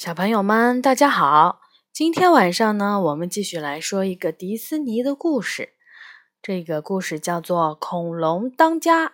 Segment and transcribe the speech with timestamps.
[0.00, 1.60] 小朋友们，大家好！
[1.92, 5.74] 今天晚上呢，我们继续来说一个迪士尼的故事。
[6.40, 9.08] 这个故事叫做《恐龙当家》。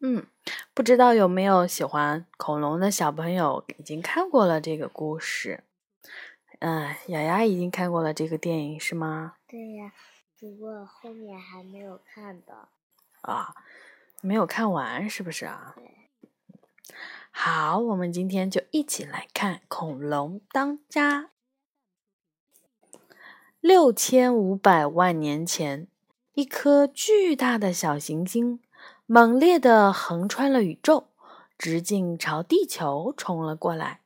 [0.00, 0.26] 嗯，
[0.74, 5.64] 不知道有没有喜欢恐龙的小朋友已经看过了这个故事？
[6.58, 9.36] 嗯，雅雅已经看过了这个电影是吗？
[9.48, 9.90] 对呀，
[10.38, 12.68] 不过后面还没有看到。
[13.22, 13.54] 啊，
[14.20, 15.72] 没有看完是不是啊？
[15.78, 15.96] 对。
[17.32, 21.22] 好，我们今天就一起来看《恐龙当家》。
[23.60, 25.86] 六千五百万年前，
[26.34, 28.60] 一颗巨大的小行星
[29.06, 31.08] 猛烈地横穿了宇宙，
[31.56, 34.00] 直径朝地球冲了过来。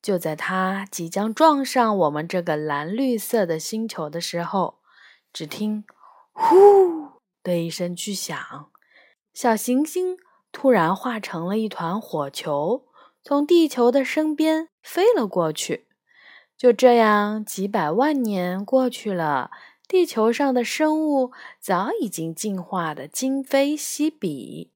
[0.00, 4.78] 就在它即将撞上我们这个蓝绿色的星球的时候，
[5.32, 5.84] 只听
[6.32, 8.70] “呼”的一声巨响，
[9.34, 10.16] 小行星。
[10.52, 12.84] 突然化成了一团火球，
[13.24, 15.86] 从地球的身边飞了过去。
[16.56, 19.50] 就这样，几百万年过去了，
[19.88, 24.70] 地球上的生物早已经进化的今非昔比，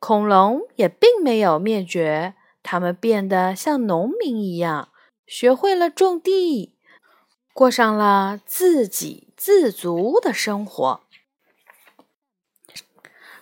[0.00, 2.34] 恐龙也并没有灭绝，
[2.64, 4.88] 它们变得像农民一样，
[5.26, 6.74] 学会了种地，
[7.52, 11.02] 过上了自给自足的生活。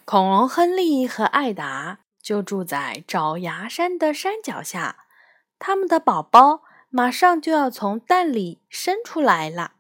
[0.06, 4.98] 恐龙亨利和艾达就住在爪牙山的山脚下，
[5.58, 9.72] 他们的宝宝马上就要从蛋里生出来了。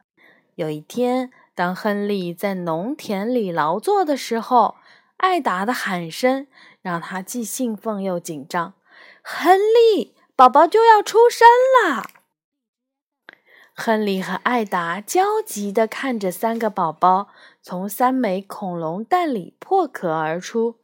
[0.56, 4.74] 有一天，当亨利在农田里劳作的时候，
[5.18, 6.48] 艾达的喊声
[6.82, 8.74] 让他既兴奋又紧张
[9.22, 11.46] ：“亨利，宝宝就要出生
[11.84, 12.04] 了！”
[13.78, 17.28] 亨利和艾达焦急地看着三个宝宝
[17.68, 20.76] 从三枚恐龙蛋里破壳而出。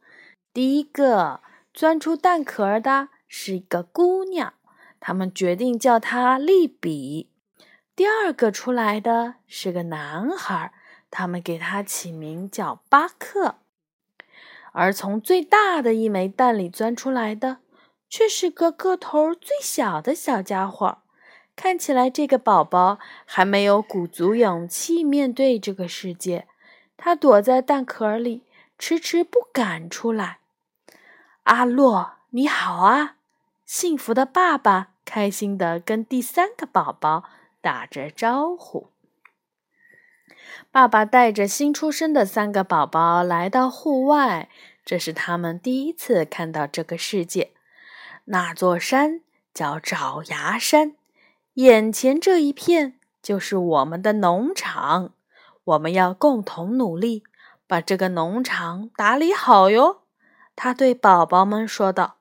[0.53, 1.39] 第一个
[1.73, 4.55] 钻出蛋壳的是一个姑娘，
[4.99, 7.29] 他们决定叫她利比。
[7.95, 10.73] 第二个出来的是个男孩，
[11.09, 13.59] 他们给他起名叫巴克。
[14.73, 17.59] 而从最大的一枚蛋里钻出来的，
[18.09, 20.97] 却是个个头最小的小家伙。
[21.55, 26.45] 看起来这个宝宝还没有鼓足勇气面对这个世界，
[27.05, 28.43] 他躲在蛋壳里，
[28.79, 30.39] 迟迟不敢出来。
[31.43, 33.17] 阿洛，你好啊！
[33.65, 37.25] 幸福的爸爸开心地跟第三个宝宝
[37.59, 38.87] 打着招呼。
[40.71, 44.47] 爸爸带着新出生的三个宝宝来到户外，
[44.85, 47.51] 这是他们第一次看到这个世界。
[48.23, 49.19] 那座山
[49.53, 50.95] 叫爪牙山。
[51.55, 55.11] 眼前这一片就是我们的农场，
[55.63, 57.23] 我们要共同努力，
[57.67, 60.01] 把这个农场打理好哟。”
[60.55, 62.17] 他对宝宝们说道。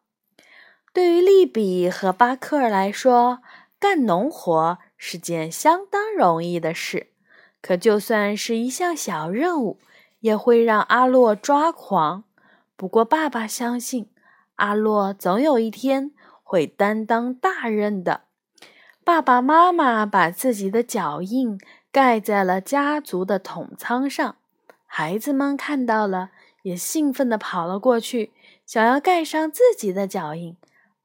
[0.93, 3.41] 对于利比和巴克尔来说，
[3.79, 7.13] 干农活是件相当容易的事，
[7.61, 9.81] 可就算是一项小任务，
[10.21, 12.25] 也会让阿洛抓狂。
[12.77, 14.11] 不过，爸爸相信
[14.57, 18.23] 阿洛总有一天会担当大任的。
[19.03, 21.59] 爸爸妈妈把自己的脚印
[21.93, 24.37] 盖在了家族的桶仓上，
[24.87, 26.31] 孩子们看到了，
[26.63, 28.33] 也兴奋地跑了过去，
[28.65, 30.57] 想要盖上自己的脚印。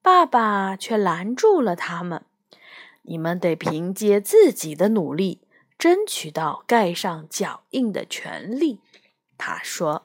[0.01, 2.23] 爸爸却拦住了他们
[3.03, 5.41] ：“你们得凭借自己的努力，
[5.77, 8.79] 争取到盖上脚印的权利。”
[9.37, 10.03] 他说。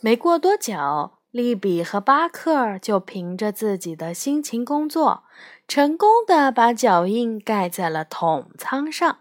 [0.00, 1.12] 没过多久。
[1.30, 5.22] 利比和巴克就凭着自己的辛勤工作，
[5.70, 9.18] 成功的把脚印盖在了桶仓上。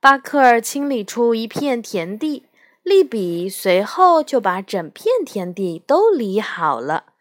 [0.00, 2.46] 巴克尔清理出一片田地，
[2.82, 7.12] 利比随后就把整片田地都理好了。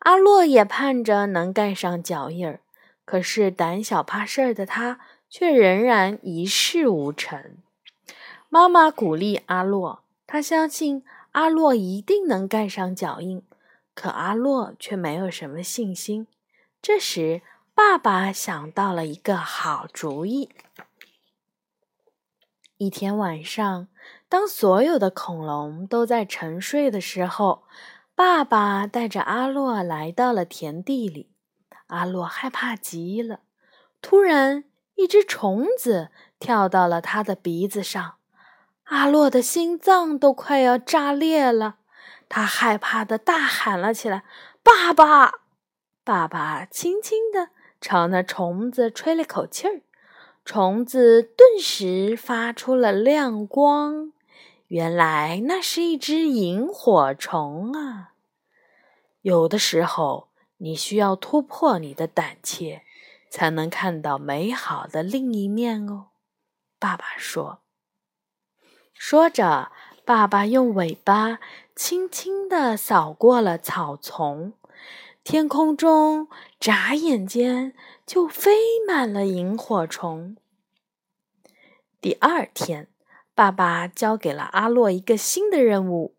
[0.00, 2.58] 阿洛也盼着能盖上脚印儿，
[3.04, 4.98] 可是胆小怕事儿的他
[5.30, 7.58] 却仍然一事无成。
[8.48, 13.44] 妈妈鼓励阿洛，她相信阿洛一定能盖上脚印。
[13.94, 16.26] 可阿洛却没有什么信心。
[16.82, 17.42] 这时，
[17.78, 20.50] 爸爸想到了一个好主意。
[22.76, 23.86] 一天晚上，
[24.28, 27.62] 当所有的恐龙都在沉睡的时候，
[28.16, 31.30] 爸爸带着阿洛来到了田地里。
[31.86, 33.42] 阿洛害怕极了。
[34.02, 34.64] 突然，
[34.96, 36.10] 一只虫子
[36.40, 38.16] 跳到了他的鼻子上，
[38.86, 41.76] 阿洛的心脏都快要炸裂了。
[42.28, 44.24] 他害怕的大喊了起来
[44.64, 45.30] ：“爸爸！”
[46.02, 49.82] 爸爸轻轻地朝那虫子吹了口气儿，
[50.44, 54.12] 虫子顿时发出了亮光。
[54.66, 58.12] 原来那是一只萤火虫啊！
[59.22, 60.28] 有的时候，
[60.58, 62.82] 你需要突破你的胆怯，
[63.30, 66.08] 才能看到美好的另一面哦。”
[66.78, 67.60] 爸爸说。
[68.92, 69.70] 说着，
[70.04, 71.38] 爸爸用尾巴
[71.74, 74.52] 轻轻地扫过了草丛，
[75.24, 76.28] 天空中
[76.60, 77.74] 眨眼间
[78.06, 78.50] 就飞
[78.86, 80.36] 满了萤火虫。
[82.00, 82.88] 第二天，
[83.34, 86.16] 爸爸交给了阿洛一个新的任务：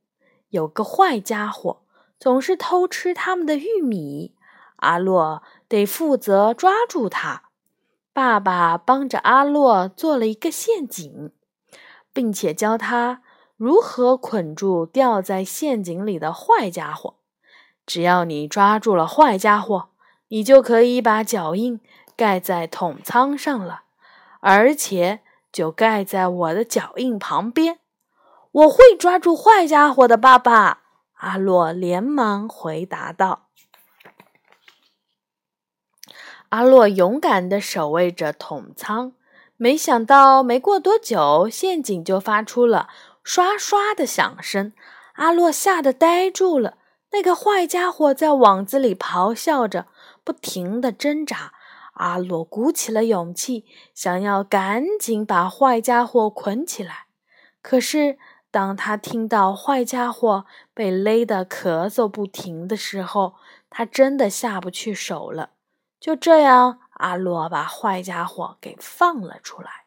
[0.49, 1.81] 有个坏家伙
[2.19, 4.35] 总是偷吃他们的玉米，
[4.77, 7.49] 阿洛得负责抓住他。
[8.13, 11.31] 爸爸帮着阿洛做了一个陷阱。
[12.11, 13.21] 并且教他
[13.55, 17.15] 如何捆住掉在陷阱里的坏家伙。
[17.85, 19.89] 只要你抓住了坏家伙，
[20.29, 21.79] 你就可以把脚印
[22.15, 23.83] 盖在桶仓上了，
[24.39, 25.19] 而且
[25.51, 27.79] 就盖在我的脚印旁边。
[28.51, 30.81] 我会抓住坏家伙的，爸爸。
[31.17, 33.49] 阿洛连忙回答道。
[36.49, 39.13] 阿洛勇敢地守卫着桶仓。
[39.57, 42.87] 没想到，没过多久，陷阱就发出了
[43.23, 44.73] 刷刷的响声。
[45.13, 46.77] 阿洛吓得呆住了。
[47.11, 49.87] 那个坏家伙在网子里咆哮着，
[50.29, 51.53] 不停地挣扎。
[51.93, 53.65] 阿洛鼓起了勇气，
[53.95, 57.07] 想要赶紧把坏家伙捆起来。
[57.63, 58.19] 可是，
[58.51, 63.37] 当他听到坏家伙被勒得咳嗽不停的时候，
[63.71, 65.49] 他真的下不去手了。
[65.99, 66.81] 就这样。
[66.99, 69.85] 阿洛把坏家伙给放了出来。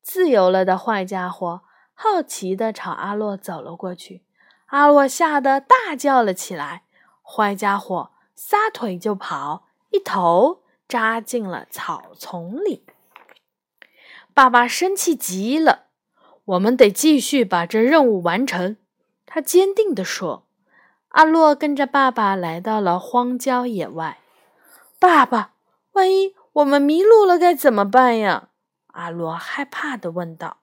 [0.00, 4.22] 自由了的坏家伙好奇地朝阿洛走了过去。
[4.68, 6.84] 阿洛吓得大叫了起来。
[7.22, 12.86] 坏家伙撒腿就跑，一头扎进了草丛里。
[14.32, 15.88] 爸爸生气极了
[16.46, 18.78] ：“我们得继续把这任务完成。”
[19.26, 20.46] 他坚定地说。
[21.08, 24.20] 阿洛跟着爸爸来到了荒郊野外。
[24.98, 25.52] 爸爸。
[25.92, 28.48] 万一我们迷路了该怎么办呀？
[28.86, 30.56] 阿洛害怕的问道。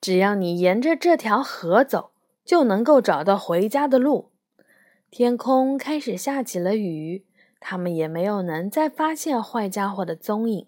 [0.00, 2.10] 只要你沿着这条河走，
[2.44, 4.32] 就能够找到回家的路。
[5.10, 7.24] 天空开始下起了雨，
[7.60, 10.66] 他们也没有能再发现坏家伙的踪影。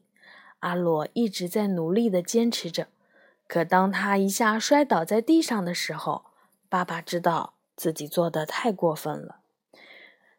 [0.60, 2.88] 阿洛一直在努力的坚持着，
[3.46, 6.24] 可当他一下摔倒在地上的时候，
[6.68, 9.36] 爸爸知道自己做的太过分了。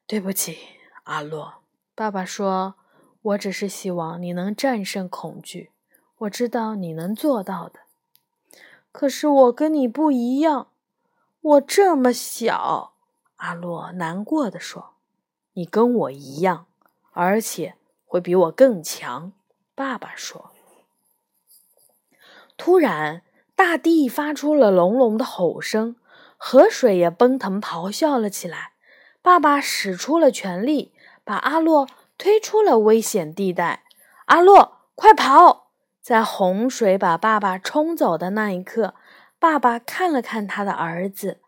[0.08, 0.58] 对不起，
[1.04, 1.62] 阿洛。
[1.94, 2.76] 爸爸说
[3.22, 5.70] ：“我只是希望你能战胜恐惧，
[6.18, 7.82] 我知道你能做到的。
[8.92, 10.68] 可是我跟你不一样，
[11.42, 12.91] 我这么小。”
[13.42, 14.94] 阿洛难过的说
[15.54, 16.68] ：“你跟我一样，
[17.12, 19.34] 而且会比我更强。”
[19.74, 20.52] 爸爸说。
[22.56, 23.24] 突然，
[23.56, 25.96] 大地发出了隆隆的吼声，
[26.38, 28.74] 河水也奔腾咆哮了起来。
[29.24, 30.94] 爸爸使出了全力。
[31.24, 33.84] 把阿洛推出了危险地带。
[34.26, 35.68] 阿洛，快跑！
[36.02, 38.96] 在洪水把爸爸冲走的那一刻，
[39.38, 41.40] 爸爸看了看他的儿子，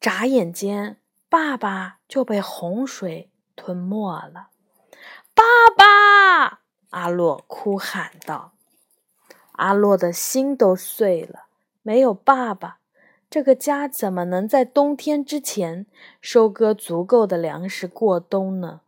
[0.00, 0.98] 眨眼间，
[1.32, 4.50] 爸爸就被洪水吞没了。
[5.32, 5.42] 爸
[5.74, 6.60] 爸！
[6.90, 8.52] 阿洛哭喊道。
[9.52, 11.46] 阿洛的心都碎了。
[11.80, 12.80] 没有爸爸，
[13.30, 15.86] 这个家怎么能在冬天之前
[16.20, 18.82] 收割足够的粮食过冬呢？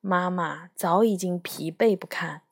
[0.00, 2.42] 妈妈早已经疲惫不堪。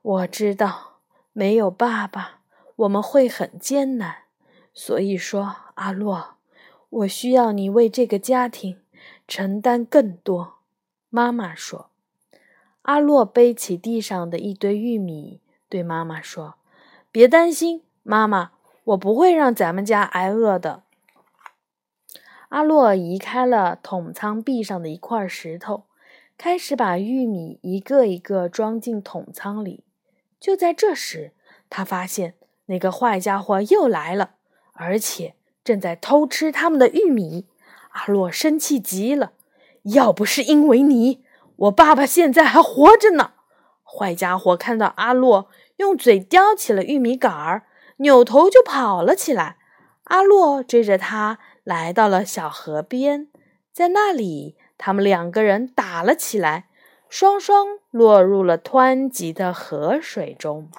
[0.00, 0.94] 我知道
[1.34, 2.40] 没有爸爸，
[2.76, 4.22] 我们会很艰难。
[4.72, 6.36] 所以说，阿洛，
[6.92, 8.76] 我需要你为这个家庭
[9.26, 10.58] 承担更多。
[11.08, 11.88] 妈妈说。
[12.82, 16.56] 阿洛背起地上的一堆玉米，对妈妈说
[17.10, 18.50] ：“别担心，妈妈，
[18.84, 20.82] 我不会让咱们家挨饿的。”
[22.50, 25.84] 阿洛移开了桶仓壁上的一块石头。
[26.36, 29.84] 开始把玉米一个一个装进桶仓里。
[30.40, 31.30] 就在这时，
[31.70, 32.34] 他发现
[32.66, 34.34] 那个坏家伙又来了，
[34.72, 37.46] 而且正在偷吃他们的玉米。
[37.90, 39.32] 阿洛生气极了
[39.94, 41.22] ：“要不是因为你，
[41.56, 43.32] 我爸爸现在还活着呢！”
[43.84, 47.66] 坏家伙看到阿洛用嘴叼起了玉米杆儿，
[47.98, 49.58] 扭头就跑了起来。
[50.04, 53.28] 阿洛追着他来到了小河边，
[53.72, 54.56] 在那里。
[54.78, 56.68] 他们两个人打了起来，
[57.08, 60.70] 双双落入了湍急的河水中。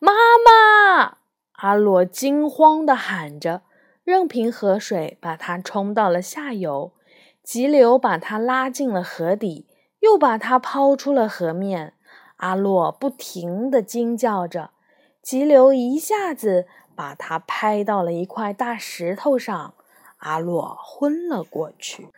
[0.00, 0.12] 妈
[0.44, 1.18] 妈！
[1.62, 3.62] 阿洛惊慌地喊着，
[4.02, 6.90] 任凭河水把他冲到了下游，
[7.44, 9.68] 急流把他拉进了河底，
[10.00, 11.94] 又把他抛出了河面。
[12.38, 14.70] 阿洛不停地惊叫着，
[15.22, 16.66] 急流一下子
[16.96, 19.74] 把他拍到了一块大石头上。
[20.16, 22.08] 阿洛昏了过去。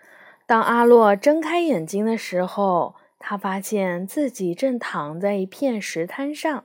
[0.47, 6.65] 当阿洛睁开眼睛的时候，他发现自己正躺在一片石滩上，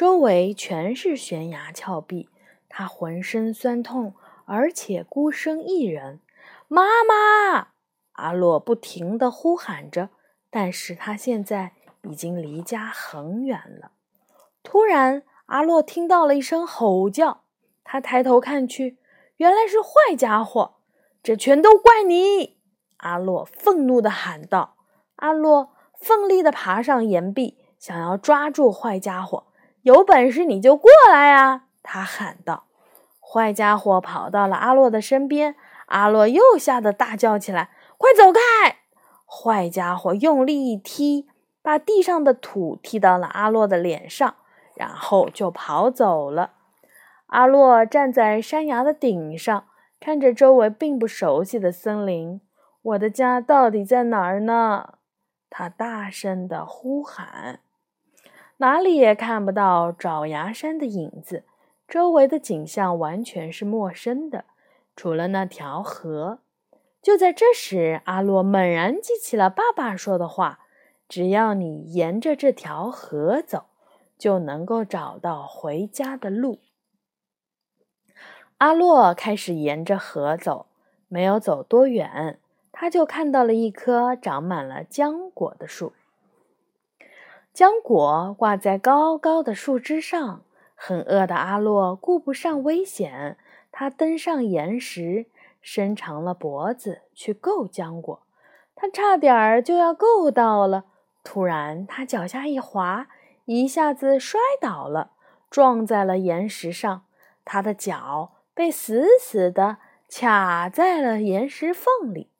[0.00, 2.30] 周围全是悬崖峭壁。
[2.70, 4.14] 他浑身酸痛，
[4.46, 6.20] 而且孤身一人。
[6.68, 7.72] 妈妈！
[8.12, 10.08] 阿洛不停地呼喊着，
[10.48, 13.90] 但是他现在已经离家很远了。
[14.62, 17.42] 突然，阿洛听到了一声吼叫，
[17.84, 18.96] 他抬头看去，
[19.36, 20.76] 原来是坏家伙！
[21.22, 22.56] 这全都怪你！
[22.96, 24.78] 阿洛愤怒地喊道。
[25.16, 29.48] 阿洛奋力地爬上岩壁，想要抓住坏家伙。
[29.82, 31.64] 有本事你就过来啊！
[31.82, 32.64] 他喊道。
[33.20, 35.54] 坏家伙跑到了阿洛的身边，
[35.86, 38.40] 阿洛又吓得大叫起来：“快走开！”
[39.24, 41.28] 坏家伙用力一踢，
[41.62, 44.34] 把地上的土踢到了阿洛的脸上。
[44.74, 46.52] 然后就跑走了。
[47.26, 49.64] 阿洛站在山崖的顶上，
[50.00, 52.40] 看着周围并不熟悉的森林。
[52.80, 54.94] 我的家到底在哪儿呢？
[55.50, 57.60] 他大声地呼喊。
[58.60, 61.44] 哪里也看不到爪牙山的影子，
[61.88, 64.44] 周围的景象完全是陌生的，
[64.94, 66.40] 除了那条河。
[67.02, 70.60] 就在这时，阿洛猛然记起了爸爸说的话
[71.08, 73.64] ：“只要你沿着这条河走。”
[74.20, 76.58] 就能够找到回家的路。
[78.58, 80.66] 阿洛开始沿着河走，
[81.08, 82.38] 没有走多远，
[82.70, 85.94] 他就看到了一棵长满了浆果的树。
[87.54, 90.42] 浆果挂在高高的树枝上，
[90.74, 93.36] 很饿的阿洛顾不上危险，
[93.72, 95.26] 他登上岩石，
[95.60, 98.22] 伸长了脖子去够浆果。
[98.74, 100.84] 他差点儿就要够到了，
[101.22, 103.08] 突然他脚下一滑。
[103.46, 105.10] 一下子摔倒了，
[105.50, 107.02] 撞在了岩石上，
[107.44, 109.78] 他的脚被死死地
[110.08, 112.30] 卡在了岩石缝里。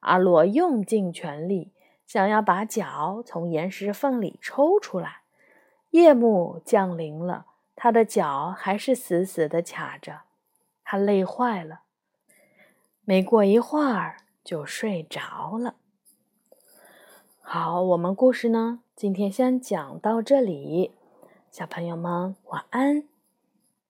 [0.00, 1.72] 阿洛用尽全力，
[2.12, 5.22] 想要把脚从岩石缝里抽出来。
[5.92, 10.20] 夜幕降临了，他的脚还是死死的卡着，
[10.84, 11.84] 他累坏了，
[13.06, 15.76] 没过一会儿就睡着了。
[17.40, 18.80] 好，我们故事呢？
[18.94, 20.94] 今天先讲到这里，
[21.50, 23.11] 小朋友们晚安。